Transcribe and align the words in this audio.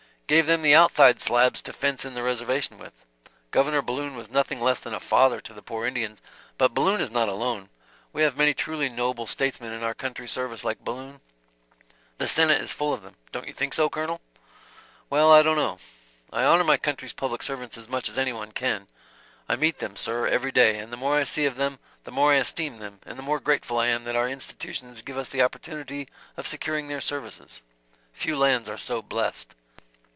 "Gave 0.31 0.45
them 0.45 0.61
the 0.61 0.73
outside 0.73 1.19
slabs 1.19 1.61
to 1.63 1.73
fence 1.73 2.05
in 2.05 2.13
the 2.13 2.23
reservation 2.23 2.77
with. 2.77 2.93
Governor 3.51 3.81
Balloon 3.81 4.15
was 4.15 4.29
nothing 4.29 4.61
less 4.61 4.79
than 4.79 4.93
a 4.93 4.99
father 5.01 5.41
to 5.41 5.53
the 5.53 5.61
poor 5.61 5.85
Indians. 5.85 6.21
But 6.57 6.73
Balloon 6.73 7.01
is 7.01 7.11
not 7.11 7.27
alone, 7.27 7.67
we 8.13 8.21
have 8.21 8.37
many 8.37 8.53
truly 8.53 8.87
noble 8.87 9.27
statesmen 9.27 9.73
in 9.73 9.83
our 9.83 9.93
country's 9.93 10.31
service 10.31 10.63
like 10.63 10.85
Balloon. 10.85 11.19
The 12.17 12.29
Senate 12.29 12.61
is 12.61 12.71
full 12.71 12.93
of 12.93 13.01
them. 13.01 13.17
Don't 13.33 13.45
you 13.45 13.51
think 13.51 13.73
so 13.73 13.89
Colonel?" 13.89 14.21
"Well, 15.09 15.33
I 15.33 15.41
dunno. 15.43 15.79
I 16.31 16.45
honor 16.45 16.63
my 16.63 16.77
country's 16.77 17.11
public 17.11 17.43
servants 17.43 17.77
as 17.77 17.89
much 17.89 18.07
as 18.07 18.17
any 18.17 18.31
one 18.31 18.53
can. 18.53 18.87
I 19.49 19.57
meet 19.57 19.79
them, 19.79 19.97
Sir, 19.97 20.27
every 20.27 20.53
day, 20.53 20.79
and 20.79 20.93
the 20.93 20.97
more 20.97 21.17
I 21.17 21.23
see 21.23 21.45
of 21.45 21.57
them 21.57 21.77
the 22.05 22.11
more 22.13 22.31
I 22.31 22.35
esteem 22.37 22.77
them 22.77 23.01
and 23.05 23.19
the 23.19 23.23
more 23.23 23.41
grateful 23.41 23.77
I 23.79 23.87
am 23.87 24.05
that 24.05 24.15
our 24.15 24.29
institutions 24.29 25.01
give 25.01 25.17
us 25.17 25.27
the 25.27 25.41
opportunity 25.41 26.07
of 26.37 26.47
securing 26.47 26.87
their 26.87 27.01
services. 27.01 27.63
Few 28.13 28.37
lands 28.37 28.69
are 28.69 28.77
so 28.77 29.01
blest." 29.01 29.55